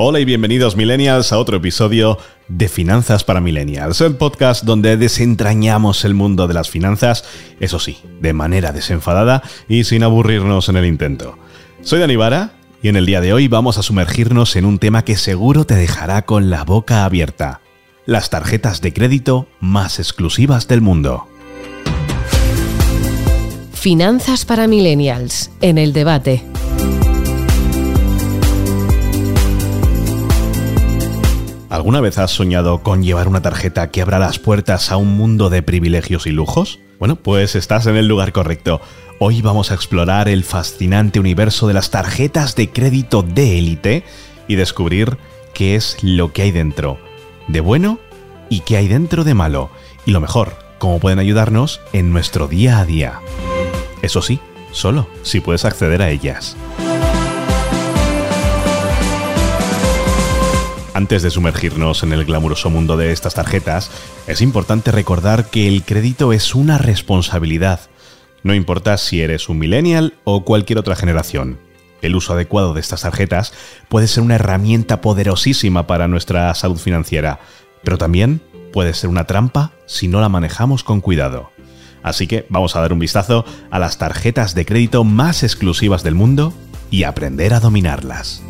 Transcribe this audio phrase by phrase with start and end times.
[0.00, 2.18] Hola y bienvenidos millennials a otro episodio
[2.48, 7.24] de Finanzas para Millennials, el podcast donde desentrañamos el mundo de las finanzas,
[7.60, 11.38] eso sí, de manera desenfadada y sin aburrirnos en el intento.
[11.82, 12.52] Soy Dani Vara
[12.82, 15.74] y en el día de hoy vamos a sumergirnos en un tema que seguro te
[15.74, 17.60] dejará con la boca abierta.
[18.06, 21.26] Las tarjetas de crédito más exclusivas del mundo.
[23.78, 26.42] Finanzas para Millennials, en el debate.
[31.70, 35.48] ¿Alguna vez has soñado con llevar una tarjeta que abra las puertas a un mundo
[35.48, 36.80] de privilegios y lujos?
[36.98, 38.80] Bueno, pues estás en el lugar correcto.
[39.20, 44.02] Hoy vamos a explorar el fascinante universo de las tarjetas de crédito de élite
[44.48, 45.18] y descubrir
[45.54, 46.98] qué es lo que hay dentro
[47.46, 48.00] de bueno
[48.50, 49.70] y qué hay dentro de malo.
[50.04, 53.20] Y lo mejor, cómo pueden ayudarnos en nuestro día a día.
[54.08, 54.40] Eso sí,
[54.72, 56.56] solo si puedes acceder a ellas.
[60.94, 63.90] Antes de sumergirnos en el glamuroso mundo de estas tarjetas,
[64.26, 67.80] es importante recordar que el crédito es una responsabilidad.
[68.42, 71.58] No importa si eres un millennial o cualquier otra generación.
[72.00, 73.52] El uso adecuado de estas tarjetas
[73.90, 77.40] puede ser una herramienta poderosísima para nuestra salud financiera,
[77.84, 78.40] pero también
[78.72, 81.50] puede ser una trampa si no la manejamos con cuidado.
[82.02, 86.14] Así que vamos a dar un vistazo a las tarjetas de crédito más exclusivas del
[86.14, 86.52] mundo
[86.90, 88.42] y aprender a dominarlas.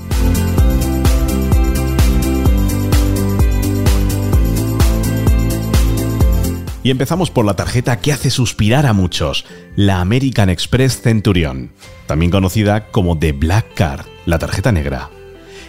[6.88, 9.44] Y empezamos por la tarjeta que hace suspirar a muchos,
[9.76, 11.70] la American Express Centurion,
[12.06, 15.10] también conocida como The Black Card, la tarjeta negra.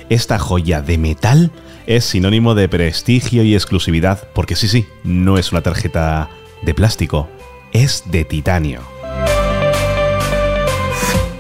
[0.09, 1.51] Esta joya de metal
[1.87, 6.29] es sinónimo de prestigio y exclusividad, porque sí, sí, no es una tarjeta
[6.61, 7.27] de plástico,
[7.71, 8.81] es de titanio.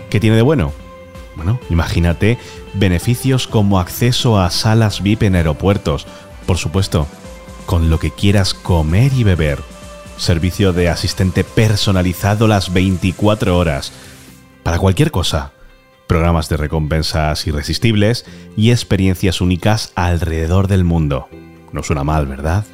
[0.09, 0.73] ¿Qué tiene de bueno?
[1.35, 2.37] Bueno, imagínate
[2.73, 6.07] beneficios como acceso a salas VIP en aeropuertos,
[6.45, 7.07] por supuesto,
[7.65, 9.59] con lo que quieras comer y beber.
[10.17, 13.93] Servicio de asistente personalizado las 24 horas.
[14.63, 15.53] Para cualquier cosa.
[16.07, 18.25] Programas de recompensas irresistibles
[18.57, 21.29] y experiencias únicas alrededor del mundo.
[21.71, 22.65] No suena mal, ¿verdad?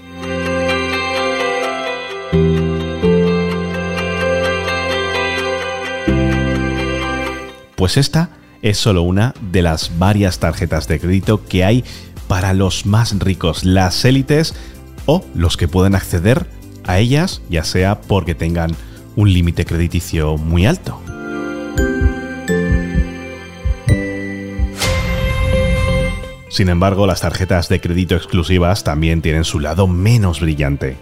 [7.75, 8.29] Pues esta
[8.61, 11.83] es solo una de las varias tarjetas de crédito que hay
[12.27, 14.55] para los más ricos, las élites
[15.05, 16.47] o los que pueden acceder
[16.85, 18.75] a ellas, ya sea porque tengan
[19.15, 20.99] un límite crediticio muy alto.
[26.49, 30.95] Sin embargo, las tarjetas de crédito exclusivas también tienen su lado menos brillante.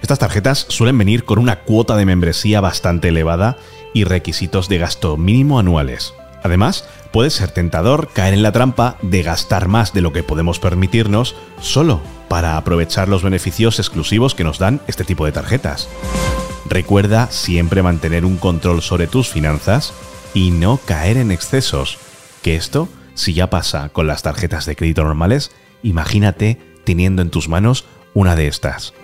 [0.00, 3.56] Estas tarjetas suelen venir con una cuota de membresía bastante elevada
[3.92, 6.14] y requisitos de gasto mínimo anuales.
[6.42, 10.58] Además, puede ser tentador caer en la trampa de gastar más de lo que podemos
[10.58, 15.88] permitirnos solo para aprovechar los beneficios exclusivos que nos dan este tipo de tarjetas.
[16.68, 19.92] Recuerda siempre mantener un control sobre tus finanzas
[20.34, 21.98] y no caer en excesos,
[22.42, 25.50] que esto, si ya pasa con las tarjetas de crédito normales,
[25.82, 28.94] imagínate teniendo en tus manos una de estas.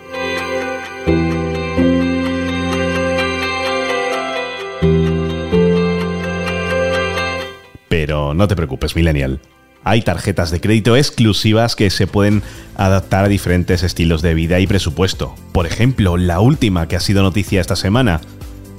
[7.98, 9.40] Pero no te preocupes, millennial
[9.82, 12.42] hay tarjetas de crédito exclusivas que se pueden
[12.76, 15.34] adaptar a diferentes estilos de vida y presupuesto.
[15.50, 18.20] Por ejemplo, la última que ha sido noticia esta semana,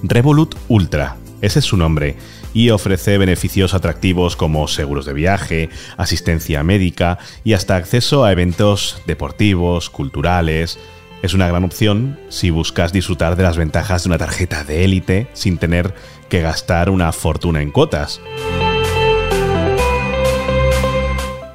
[0.03, 1.17] Revolut Ultra.
[1.41, 2.15] Ese es su nombre
[2.53, 9.01] y ofrece beneficios atractivos como seguros de viaje, asistencia médica y hasta acceso a eventos
[9.05, 10.79] deportivos, culturales.
[11.23, 15.27] Es una gran opción si buscas disfrutar de las ventajas de una tarjeta de élite
[15.33, 15.93] sin tener
[16.29, 18.21] que gastar una fortuna en cuotas.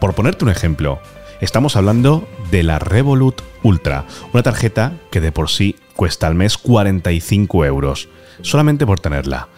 [0.05, 1.01] Por ponerte un ejemplo,
[1.41, 4.05] estamos hablando de la Revolut Ultra,
[4.35, 8.11] una tarjeta que de por sí cuesta al mes 45 euros,
[8.43, 9.49] solamente por tenerla.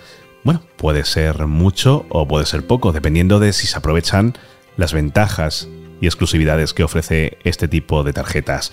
[0.45, 4.35] Bueno, puede ser mucho o puede ser poco, dependiendo de si se aprovechan
[4.77, 5.69] las ventajas
[6.01, 8.73] y exclusividades que ofrece este tipo de tarjetas.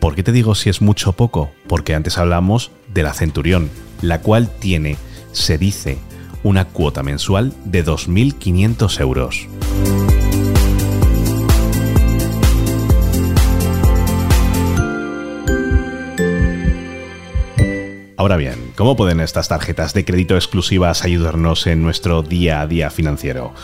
[0.00, 1.50] ¿Por qué te digo si es mucho o poco?
[1.66, 3.68] Porque antes hablamos de la Centurión,
[4.00, 4.96] la cual tiene,
[5.32, 5.98] se dice,
[6.44, 9.48] una cuota mensual de 2.500 euros.
[18.18, 22.90] Ahora bien, ¿cómo pueden estas tarjetas de crédito exclusivas ayudarnos en nuestro día a día
[22.90, 23.54] financiero?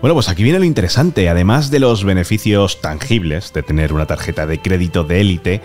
[0.00, 1.28] Bueno, pues aquí viene lo interesante.
[1.28, 5.62] Además de los beneficios tangibles de tener una tarjeta de crédito de élite,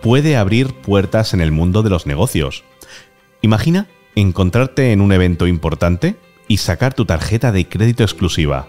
[0.00, 2.64] puede abrir puertas en el mundo de los negocios.
[3.42, 6.16] Imagina encontrarte en un evento importante
[6.48, 8.66] y sacar tu tarjeta de crédito exclusiva.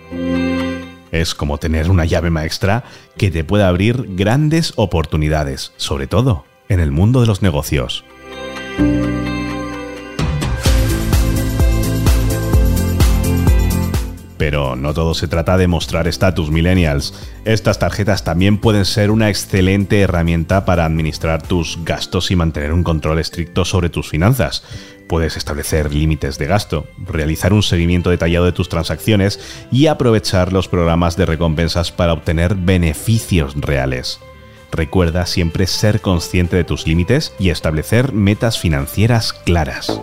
[1.13, 2.83] Es como tener una llave maestra
[3.15, 8.03] que te puede abrir grandes oportunidades, sobre todo en el mundo de los negocios.
[14.41, 17.13] Pero no todo se trata de mostrar estatus millennials.
[17.45, 22.81] Estas tarjetas también pueden ser una excelente herramienta para administrar tus gastos y mantener un
[22.81, 24.63] control estricto sobre tus finanzas.
[25.07, 29.39] Puedes establecer límites de gasto, realizar un seguimiento detallado de tus transacciones
[29.71, 34.19] y aprovechar los programas de recompensas para obtener beneficios reales.
[34.71, 40.01] Recuerda siempre ser consciente de tus límites y establecer metas financieras claras.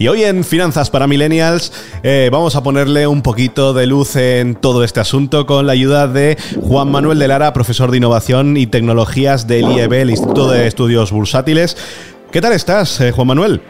[0.00, 1.72] Y hoy en Finanzas para Millennials
[2.04, 6.06] eh, vamos a ponerle un poquito de luz en todo este asunto con la ayuda
[6.06, 10.68] de Juan Manuel de Lara, profesor de Innovación y Tecnologías del IEB, el Instituto de
[10.68, 11.76] Estudios Bursátiles.
[12.30, 13.60] ¿Qué tal estás, eh, Juan Manuel?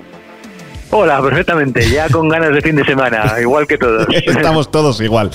[0.91, 4.07] Hola, perfectamente, ya con ganas de fin de semana, igual que todos.
[4.27, 5.31] Estamos todos igual.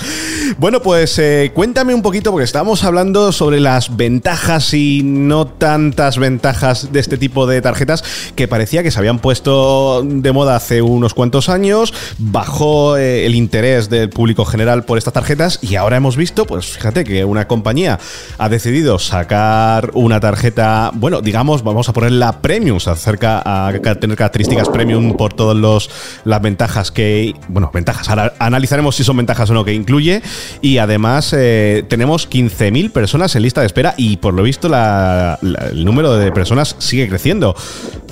[0.58, 6.18] Bueno, pues eh, cuéntame un poquito, porque estábamos hablando sobre las ventajas y no tantas
[6.18, 8.02] ventajas de este tipo de tarjetas
[8.34, 13.36] que parecía que se habían puesto de moda hace unos cuantos años, bajó eh, el
[13.36, 17.46] interés del público general por estas tarjetas y ahora hemos visto, pues fíjate que una
[17.46, 18.00] compañía
[18.38, 24.68] ha decidido sacar una tarjeta, bueno, digamos, vamos a ponerla premium, acerca a tener características
[24.68, 25.88] premium por todo todas
[26.24, 30.22] las ventajas que, bueno, ventajas, ahora analizaremos si son ventajas o no que incluye
[30.62, 35.84] y además eh, tenemos 15.000 personas en lista de espera y por lo visto el
[35.84, 37.54] número de personas sigue creciendo.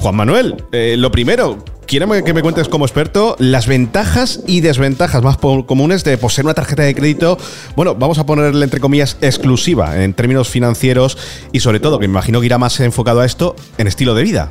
[0.01, 5.23] Juan Manuel, eh, lo primero, quiero que me cuentes como experto las ventajas y desventajas
[5.23, 7.39] más comunes de poseer una tarjeta de crédito,
[7.77, 11.17] bueno, vamos a ponerle entre comillas exclusiva en términos financieros
[11.53, 14.23] y sobre todo, que me imagino que irá más enfocado a esto, en estilo de
[14.23, 14.51] vida.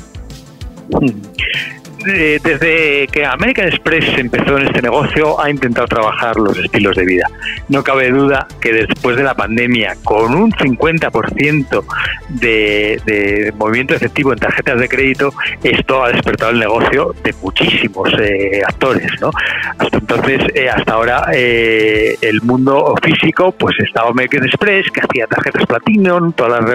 [2.07, 7.05] Eh, desde que American Express empezó en este negocio, ha intentado trabajar los estilos de
[7.05, 7.27] vida.
[7.69, 11.83] No cabe duda que después de la pandemia, con un 50%
[12.29, 15.33] de, de movimiento efectivo en tarjetas de crédito,
[15.63, 19.11] esto ha despertado el negocio de muchísimos eh, actores.
[19.21, 19.29] ¿no?
[19.77, 25.65] Hasta entonces, eh, hasta ahora, el mundo físico, pues estaba American Express, que hacía tarjetas
[25.67, 26.71] Platinum, todas las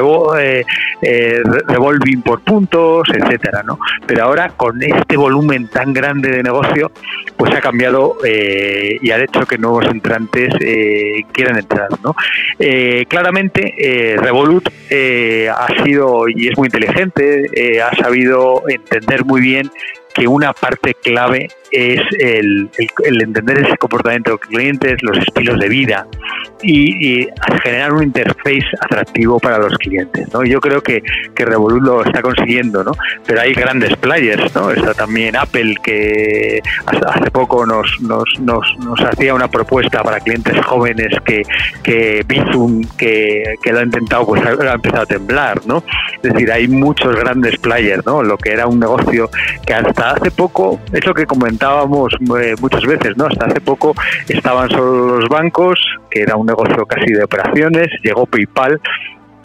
[1.66, 3.78] revolving por puntos, etcétera, ¿no?
[4.06, 6.90] Pero ahora con este volumen tan grande de negocio,
[7.36, 11.88] pues ha cambiado eh, y ha hecho que nuevos entrantes eh, quieran entrar.
[12.02, 12.14] ¿no?
[12.58, 19.70] Eh, claramente, Revolut ha sido y es muy inteligente, ha sabido entender muy bien
[20.16, 22.70] que una parte clave es el,
[23.20, 26.06] entender ese comportamiento de los clientes, los estilos de vida
[26.62, 27.28] y,
[27.62, 30.32] generar un interface atractivo para los clientes.
[30.32, 30.44] ¿no?
[30.44, 31.02] Yo creo que,
[31.34, 32.92] que Revolut lo está consiguiendo, ¿no?
[33.26, 34.54] pero hay grandes players.
[34.54, 34.70] ¿no?
[34.70, 41.14] Está también Apple que hace poco nos, nos, nos, hacía una propuesta para clientes jóvenes
[41.24, 41.42] que,
[41.82, 45.66] que Bizum, que, que lo ha intentado, pues ha, empezado a temblar.
[45.66, 45.82] ¿no?
[46.22, 48.22] Es decir, hay muchos grandes players, ¿no?
[48.22, 49.28] lo que era un negocio
[49.66, 53.26] que hasta hace poco, es lo que comentábamos eh, muchas veces, ¿no?
[53.26, 53.94] Hasta hace poco
[54.28, 55.78] estaban solo los bancos,
[56.10, 58.80] que era un negocio casi de operaciones, llegó PayPal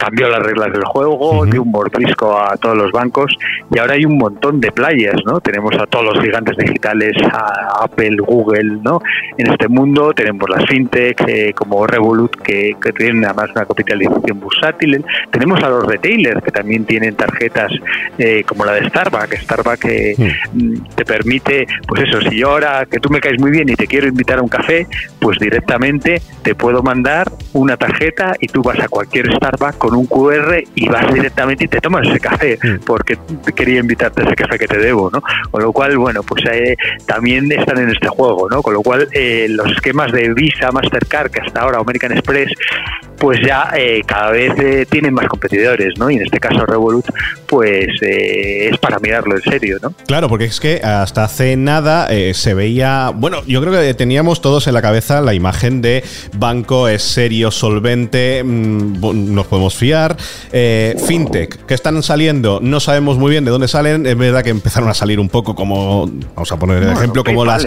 [0.02, 3.36] cambió las reglas del juego, dio un mordisco a todos los bancos
[3.72, 5.40] y ahora hay un montón de players, ¿no?
[5.40, 9.00] Tenemos a todos los gigantes digitales, a Apple, Google, ¿no?
[9.38, 15.04] En este mundo tenemos las fintech eh, como Revolut que, tienen además una capitalización bursátil,
[15.30, 17.70] tenemos a los retailers que también tienen tarjetas
[18.18, 22.86] eh, como la de Starbucks, Starbucks que mm, te permite, pues eso, si yo ahora
[22.90, 24.88] que tú me caes muy bien y te quiero invitar a un café,
[25.20, 30.06] pues directamente te puedo mandar una tarjeta y tú vas a cualquier Starbucks con un
[30.06, 32.84] QR y vas directamente y te tomas ese café mm.
[32.84, 33.18] porque
[33.54, 35.22] quería invitarte a ese café que te debo, ¿no?
[35.50, 38.62] Con lo cual, bueno, pues eh, también están en este juego, ¿no?
[38.62, 42.52] Con lo cual, eh, los esquemas de Visa, Mastercard, que hasta ahora American Express,
[43.22, 46.10] pues ya eh, cada vez eh, tienen más competidores, ¿no?
[46.10, 47.06] Y en este caso Revolut,
[47.46, 49.94] pues eh, es para mirarlo en serio, ¿no?
[50.08, 54.66] Claro, porque es que hasta hace nada se veía, bueno, yo creo que teníamos todos
[54.66, 56.02] en la cabeza la imagen de
[56.36, 60.16] banco es serio, solvente, mm, nos podemos fiar,
[61.06, 64.88] fintech, que están saliendo, no sabemos muy bien de dónde salen, es verdad que empezaron
[64.88, 67.64] a salir un poco como, vamos a poner el ejemplo, como las,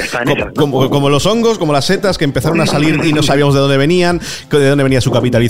[0.53, 3.62] como, como, los hongos, como las setas que empezaron a salir y no sabíamos de
[3.62, 4.19] dónde venían,
[4.51, 5.44] de dónde venía su capital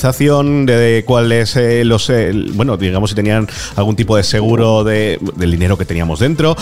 [0.65, 5.51] de cuáles eh, los, eh, bueno, digamos si tenían algún tipo de seguro de, del
[5.51, 6.55] dinero que teníamos dentro.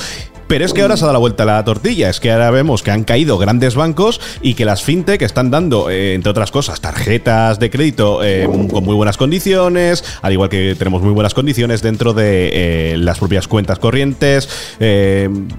[0.48, 2.52] Pero es que ahora se ha dado la vuelta a la tortilla, es que ahora
[2.52, 6.52] vemos que han caído grandes bancos y que las fintech están dando, eh, entre otras
[6.52, 11.34] cosas, tarjetas de crédito eh, con muy buenas condiciones, al igual que tenemos muy buenas
[11.34, 14.50] condiciones dentro de eh, las propias cuentas corrientes,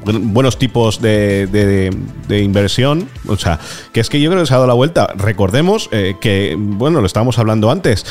[0.04, 1.90] buenos tipos de,
[2.28, 3.58] inversión, o sea,
[3.92, 5.08] que es que yo creo que se ha dado la vuelta.
[5.16, 8.04] Recordemos que, bueno, lo estábamos hablando antes,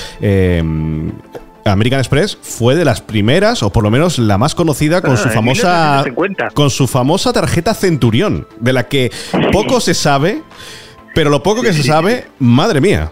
[1.65, 5.29] American Express fue de las primeras, o por lo menos la más conocida, con su
[5.29, 6.03] famosa.
[6.53, 9.11] Con su famosa tarjeta Centurión, de la que
[9.51, 10.41] poco se sabe,
[11.15, 13.11] pero lo poco que se sabe, madre mía.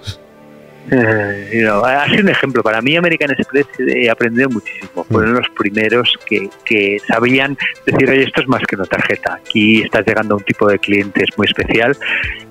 [0.89, 2.63] Eh, ha sido un ejemplo.
[2.63, 5.05] Para mí, American Express he aprendido muchísimo.
[5.10, 5.38] Fueron mm.
[5.38, 9.36] los primeros que, que sabían decir, oye, esto es más que una tarjeta.
[9.36, 11.96] Aquí estás llegando a un tipo de clientes muy especial.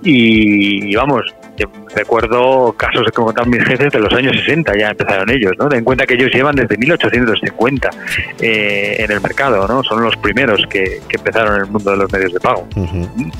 [0.03, 1.23] Y vamos,
[1.95, 5.69] recuerdo casos que contaban mis jefes de los años 60, ya empezaron ellos, ¿no?
[5.69, 7.91] Ten en cuenta que ellos llevan desde 1850
[8.41, 9.83] eh, en el mercado, ¿no?
[9.83, 12.67] Son los primeros que, empezaron en el mundo de los medios de pago.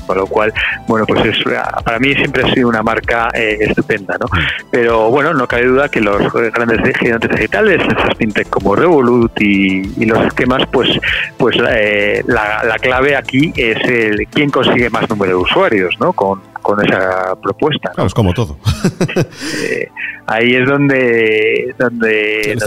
[0.05, 0.53] Con lo cual,
[0.87, 1.43] bueno, pues es,
[1.83, 4.27] para mí siempre ha sido una marca eh, estupenda, ¿no?
[4.69, 10.05] Pero bueno, no cabe duda que los grandes gigantes digitales, esas fintech como Revolut y,
[10.05, 10.89] los esquemas, pues,
[11.37, 16.11] pues eh, la, la, clave aquí es el quién consigue más número de usuarios, ¿no?
[16.11, 17.91] Con, con esa propuesta.
[17.91, 18.57] Claro, es como todo.
[19.63, 19.89] Eh,
[20.27, 22.57] ahí es donde donde,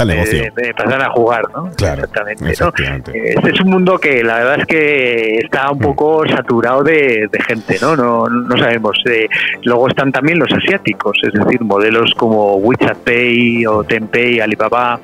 [0.77, 1.71] pasan a jugar, ¿no?
[1.77, 2.53] Claro, exactamente.
[2.53, 5.83] Este es un mundo que la verdad es que está un mm.
[5.83, 7.97] poco saturado de, gente, ¿no?
[7.97, 9.01] No, no sabemos.
[9.07, 9.29] Eh,
[9.63, 15.01] luego están también los asiáticos, es decir, modelos como WeChat Pay o Tenpay, Alibaba,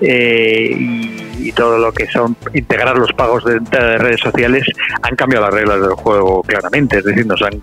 [0.00, 4.64] eh, y, todo lo que son integrar los pagos de, de redes sociales
[5.02, 7.58] han cambiado las reglas del juego claramente, es decir, nos han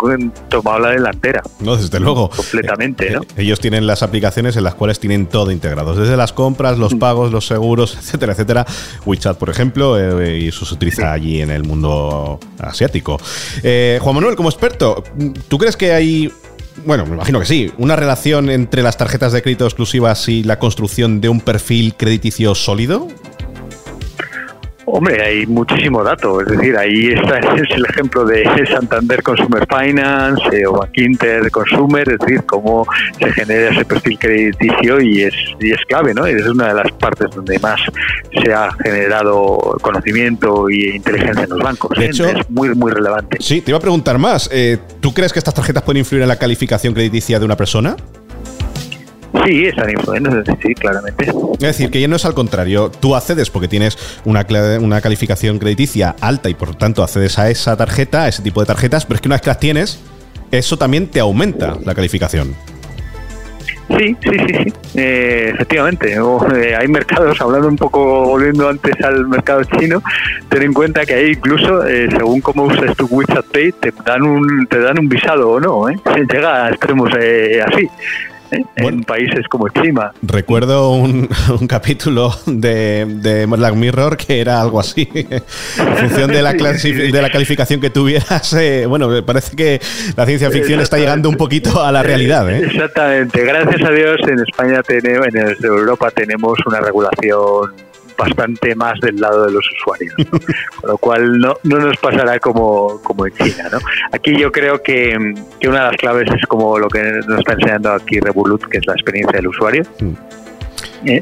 [0.49, 1.41] tomado la delantera.
[1.59, 2.29] No, desde luego.
[2.29, 3.21] Completamente, ¿no?
[3.21, 6.95] Eh, ellos tienen las aplicaciones en las cuales tienen todo integrado, desde las compras, los
[6.95, 6.99] mm.
[6.99, 8.65] pagos, los seguros, etcétera, etcétera.
[9.05, 13.19] WeChat, por ejemplo, eh, y eso se utiliza allí en el mundo asiático.
[13.63, 15.03] Eh, Juan Manuel, como experto,
[15.47, 16.31] ¿tú crees que hay
[16.85, 20.59] bueno, me imagino que sí, una relación entre las tarjetas de crédito exclusivas y la
[20.59, 23.07] construcción de un perfil crediticio sólido?
[24.91, 30.41] Hombre, hay muchísimo dato, es decir, ahí está es el ejemplo de Santander Consumer Finance
[30.51, 32.87] eh, o Inter Consumer, es decir, cómo
[33.19, 36.25] se genera ese perfil crediticio y es, y es clave, ¿no?
[36.25, 37.79] Es una de las partes donde más
[38.43, 41.97] se ha generado conocimiento y inteligencia en los bancos.
[41.97, 42.09] De ¿eh?
[42.09, 43.37] hecho, es muy, muy relevante.
[43.39, 44.49] Sí, te iba a preguntar más.
[44.51, 47.95] Eh, ¿Tú crees que estas tarjetas pueden influir en la calificación crediticia de una persona?
[49.45, 51.31] Sí, están influyendo, sí, claramente.
[51.53, 52.89] Es decir, que ya no es al contrario.
[52.89, 54.45] Tú accedes porque tienes una,
[54.79, 58.65] una calificación crediticia alta y por tanto accedes a esa tarjeta, a ese tipo de
[58.65, 59.99] tarjetas, pero es que una vez que las tienes,
[60.51, 62.55] eso también te aumenta la calificación.
[63.97, 64.73] Sí, sí, sí, sí.
[64.95, 66.13] Eh, efectivamente.
[66.13, 70.01] Eh, hay mercados, hablando un poco, volviendo antes al mercado chino,
[70.47, 74.23] ten en cuenta que hay incluso, eh, según cómo usas tu WeChat Pay, te dan
[74.23, 75.89] un, te dan un visado o no.
[75.89, 75.95] ¿eh?
[76.31, 77.89] Llega a extremos así.
[78.51, 78.63] ¿Eh?
[78.75, 80.11] en países como China.
[80.21, 81.27] Recuerdo un,
[81.67, 85.09] capítulo de, de, Black Mirror que era algo así.
[85.13, 89.79] en función de la, de la calificación que tuvieras, eh, bueno, parece que
[90.15, 92.49] la ciencia ficción está llegando un poquito a la realidad.
[92.49, 92.65] ¿eh?
[92.65, 93.43] Exactamente.
[93.43, 97.88] Gracias a Dios en España tenemos, en Europa tenemos una regulación
[98.19, 100.13] bastante más del lado de los usuarios,
[100.81, 103.69] con lo cual no, no nos pasará como, como en China.
[103.71, 103.79] ¿no?
[104.11, 107.53] Aquí yo creo que, que, una de las claves es como lo que nos está
[107.53, 109.83] enseñando aquí Revolut, que es la experiencia del usuario.
[109.99, 110.13] Mm.
[111.05, 111.21] ¿Eh?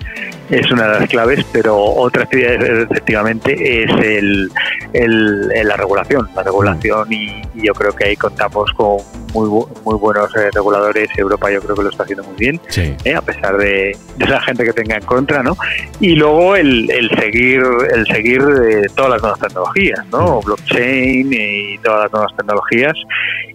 [0.50, 4.50] es una de las claves, pero otra efectivamente es el,
[4.94, 8.98] el, la regulación, la regulación y, yo creo que ahí contamos con
[9.34, 9.50] muy
[9.84, 11.10] muy buenos eh, reguladores.
[11.18, 12.60] Europa yo creo que lo está haciendo muy bien,
[13.04, 15.56] eh, a pesar de, de, esa gente que tenga en contra, ¿no?
[16.00, 18.42] Y luego el, el seguir el seguir
[18.96, 20.42] todas las nuevas tecnologías, ¿no?
[20.42, 22.96] Blockchain y todas las nuevas tecnologías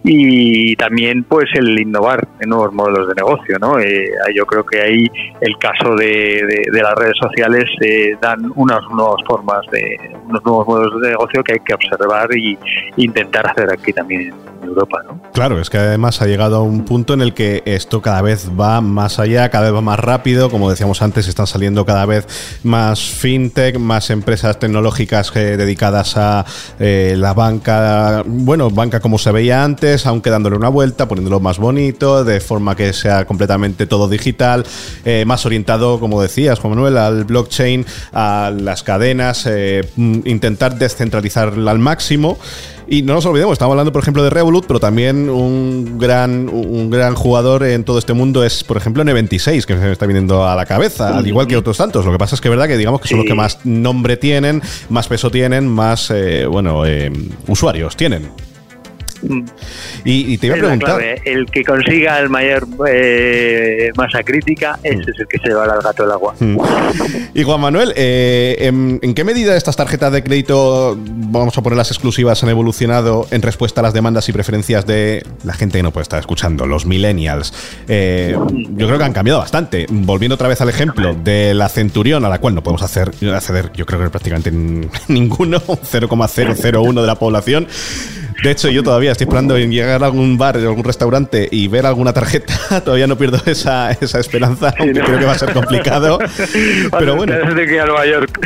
[0.04, 3.78] y también pues el innovar en nuevos modelos de negocio, ¿no?
[3.78, 5.06] Eh, yo creo que ahí
[5.40, 9.96] el caso de, de, las redes sociales eh, dan unas nuevas formas de
[10.28, 12.58] unos nuevos modelos de negocio que hay que observar y
[12.96, 14.98] intentar hacer aquí también Europa.
[15.32, 18.50] Claro, es que además ha llegado a un punto en el que esto cada vez
[18.58, 22.26] va más allá, cada vez va más rápido, como decíamos antes, están saliendo cada vez
[22.62, 26.44] más fintech, más empresas tecnológicas eh, dedicadas a
[26.78, 31.58] eh, la banca, bueno, banca como se veía antes, aunque dándole una vuelta, poniéndolo más
[31.58, 34.64] bonito, de forma que sea completamente todo digital,
[35.04, 39.48] eh, más orientado, como decías, Juan Manuel, al blockchain, a las cadenas,
[39.96, 42.38] intentar descentralizarla al máximo.
[42.92, 46.90] Y no nos olvidemos, estamos hablando, por ejemplo, de Revolut, pero también un gran, un
[46.90, 50.46] gran jugador en todo este mundo es, por ejemplo, N26, que se me está viniendo
[50.46, 52.04] a la cabeza, al igual que otros tantos.
[52.04, 54.18] Lo que pasa es que es verdad que digamos que son los que más nombre
[54.18, 57.10] tienen, más peso tienen, más, eh, bueno, eh,
[57.46, 58.28] usuarios tienen.
[60.04, 61.00] Y, te iba a preguntar.
[61.24, 65.80] el que consiga el mayor eh, masa crítica, ese es el que se va al
[65.80, 66.34] gato del agua.
[66.38, 66.58] Mm.
[67.34, 71.90] Y Juan Manuel, eh, ¿en, qué medida estas tarjetas de crédito, vamos a poner las
[71.90, 75.92] exclusivas, han evolucionado en respuesta a las demandas y preferencias de la gente que no
[75.92, 77.52] puede estar escuchando, los millennials?
[77.88, 78.36] Eh,
[78.72, 79.86] yo creo que han cambiado bastante.
[79.88, 83.70] Volviendo otra vez al ejemplo de la Centurión, a la cual no podemos hacer, acceder,
[83.74, 84.50] yo creo que prácticamente
[85.08, 87.68] ninguno, 0,001 de la población.
[88.42, 91.68] De hecho, yo todavía estoy esperando en llegar a algún bar, o algún restaurante y
[91.68, 92.80] ver alguna tarjeta.
[92.84, 96.18] todavía no pierdo esa, esa esperanza, aunque creo que va a ser complicado.
[96.98, 97.34] pero bueno.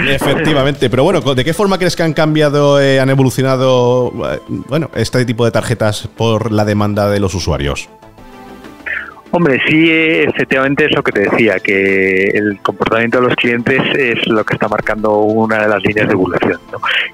[0.07, 0.91] Efectivamente.
[0.91, 5.25] Pero bueno, ¿de qué forma crees que han cambiado, eh, han evolucionado eh, bueno, este
[5.25, 7.89] tipo de tarjetas por la demanda de los usuarios?
[9.33, 14.27] Hombre, sí, efectivamente es lo que te decía, que el comportamiento de los clientes es
[14.29, 16.61] lo que está marcando una de las líneas de evolución.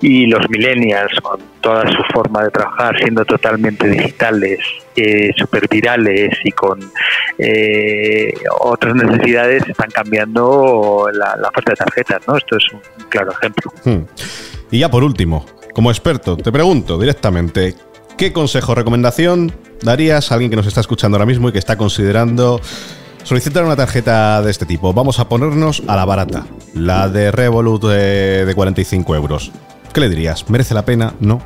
[0.00, 4.58] Y los millennials, con toda su forma de trabajar, siendo totalmente digitales,
[4.94, 6.80] eh, super virales y con
[7.38, 12.28] eh, otras necesidades, están cambiando la, la, falta de tarjetas.
[12.28, 12.36] ¿no?
[12.36, 13.72] Esto es un claro ejemplo.
[13.84, 14.04] Hmm.
[14.70, 17.74] Y ya por último, como experto, te pregunto directamente,
[18.18, 21.76] ¿qué consejo recomendación darías a alguien que nos está escuchando ahora mismo y que está
[21.76, 22.60] considerando
[23.22, 24.92] solicitar una tarjeta de este tipo?
[24.92, 29.52] Vamos a ponernos a la barata, la de Revolut de, 45 euros.
[29.92, 30.48] ¿Qué le dirías?
[30.48, 31.14] ¿Merece la pena?
[31.20, 31.40] ¿No?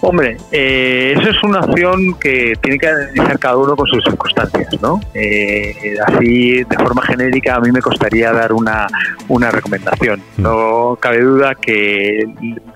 [0.00, 4.80] Hombre, eh, eso es una opción que tiene que analizar cada uno con sus circunstancias,
[4.80, 5.00] ¿no?
[5.12, 8.86] Eh, así, de forma genérica, a mí me costaría dar una,
[9.26, 10.22] una recomendación.
[10.36, 10.42] Mm.
[10.42, 12.24] No cabe duda que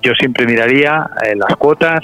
[0.02, 2.00] yo siempre miraría eh, las cuotas,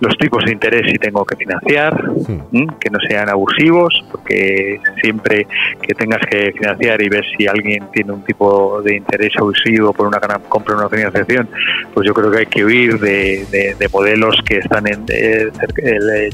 [0.00, 2.68] los tipos de interés si tengo que financiar, hmm.
[2.80, 5.46] que no sean abusivos, porque siempre
[5.82, 10.06] que tengas que financiar y ver si alguien tiene un tipo de interés abusivo por
[10.06, 11.48] una compra una financiación,
[11.94, 15.48] pues yo creo que hay que huir de, modelos que están en, eh,
[15.82, 16.30] eh,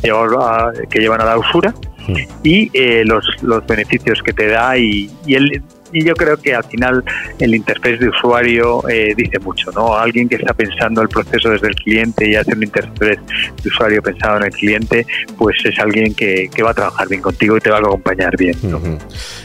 [0.91, 1.75] que llevan a la usura
[2.43, 5.63] y eh, los, los beneficios que te da y, y el
[5.97, 7.03] y yo creo que al final
[7.39, 9.97] el interfaz de usuario eh, dice mucho, ¿no?
[9.97, 13.19] Alguien que está pensando el proceso desde el cliente y hace un interfaz de
[13.65, 15.07] usuario pensado en el cliente,
[15.39, 18.57] pues es alguien que, va a trabajar bien contigo y te va a acompañar bien.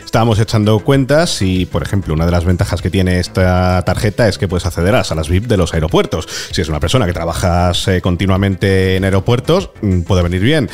[0.03, 4.37] Estábamos echando cuentas y, por ejemplo, una de las ventajas que tiene esta tarjeta es
[4.37, 6.27] que puedes acceder a salas VIP de los aeropuertos.
[6.51, 10.69] Si es una persona que trabajas eh, continuamente en aeropuertos, mm, puede venir bien.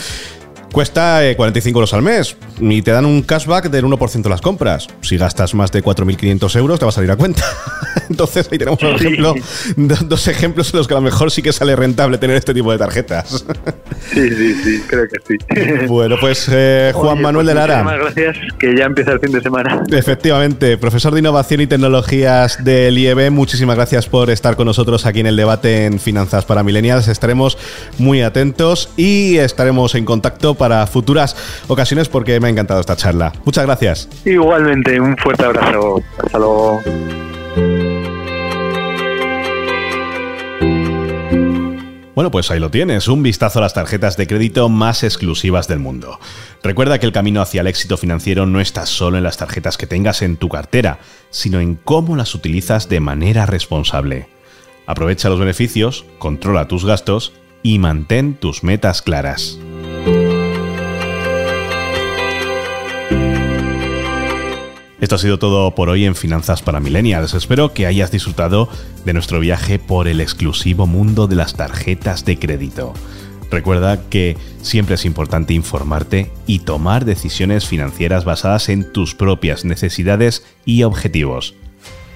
[0.71, 4.41] Cuesta 45 eh, euros al mes y te dan un cashback del 1% de las
[4.41, 4.87] compras.
[5.01, 7.43] Si gastas más de 4.500 euros, te va a salir a cuenta.
[8.09, 9.35] Entonces ahí tenemos un ejemplo,
[9.75, 12.71] dos, ejemplos en los que a lo mejor sí que sale rentable tener este tipo
[12.71, 13.45] de tarjetas.
[14.13, 15.87] Sí, sí, sí, creo que sí.
[15.87, 17.83] Bueno, pues eh, Juan Manuel pues de Lara.
[17.83, 19.83] Muchas gracias, que ya empieza el fin de semana.
[19.91, 25.19] Efectivamente, profesor de Innovación y Tecnologías del IEB, muchísimas gracias por estar con nosotros aquí
[25.19, 27.07] en el debate en Finanzas para Millennials.
[27.07, 27.57] Estaremos
[27.97, 31.35] muy atentos y estaremos en contacto para futuras
[31.67, 33.31] ocasiones porque me ha encantado esta charla.
[33.45, 34.09] Muchas gracias.
[34.25, 36.01] Igualmente, un fuerte abrazo.
[36.17, 36.81] Hasta luego.
[42.17, 45.77] Bueno, pues ahí lo tienes, un vistazo a las tarjetas de crédito más exclusivas del
[45.77, 46.19] mundo.
[46.63, 49.85] Recuerda que el camino hacia el éxito financiero no está solo en las tarjetas que
[49.85, 50.97] tengas en tu cartera,
[51.29, 54.29] sino en cómo las utilizas de manera responsable.
[54.87, 59.59] Aprovecha los beneficios, controla tus gastos y mantén tus metas claras.
[64.99, 67.35] Esto ha sido todo por hoy en Finanzas para Millennials.
[67.35, 68.67] Espero que hayas disfrutado
[69.05, 72.93] de nuestro viaje por el exclusivo mundo de las tarjetas de crédito.
[73.51, 80.43] Recuerda que siempre es importante informarte y tomar decisiones financieras basadas en tus propias necesidades
[80.65, 81.53] y objetivos.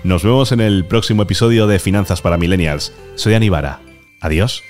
[0.04, 2.94] Nos vemos en el próximo episodio de Finanzas para Millennials.
[3.16, 3.80] Soy Anibara.
[4.20, 4.64] Adiós.